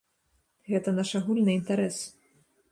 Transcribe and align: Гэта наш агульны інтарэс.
Гэта 0.71 0.89
наш 1.01 1.13
агульны 1.21 1.51
інтарэс. 1.61 2.03